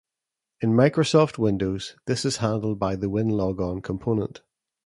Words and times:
In 0.61 0.71
Microsoft 0.71 1.37
Windows 1.37 1.95
this 2.07 2.25
is 2.25 2.37
handled 2.37 2.79
by 2.79 2.95
the 2.95 3.05
Winlogon 3.07 3.83
component. 3.83 4.41